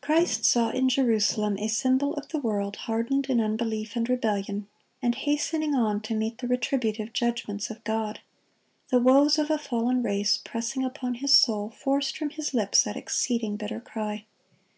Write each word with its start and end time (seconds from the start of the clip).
Christ 0.24 0.44
saw 0.46 0.70
in 0.70 0.88
Jerusalem 0.88 1.58
a 1.58 1.68
symbol 1.68 2.14
of 2.14 2.30
the 2.30 2.38
world 2.38 2.76
hardened 2.76 3.26
in 3.28 3.38
unbelief 3.38 3.96
and 3.96 4.08
rebellion, 4.08 4.66
and 5.02 5.14
hastening 5.14 5.74
on 5.74 6.00
to 6.00 6.14
meet 6.14 6.38
the 6.38 6.46
retributive 6.48 7.12
judgments 7.12 7.68
of 7.68 7.84
God. 7.84 8.20
The 8.88 8.98
woes 8.98 9.38
of 9.38 9.50
a 9.50 9.58
fallen 9.58 10.02
race, 10.02 10.38
pressing 10.42 10.86
upon 10.86 11.16
His 11.16 11.36
soul, 11.36 11.68
forced 11.68 12.16
from 12.16 12.30
His 12.30 12.54
lips 12.54 12.82
that 12.84 12.96
exceeding 12.96 13.56
bitter 13.56 13.78
cry. 13.80 14.24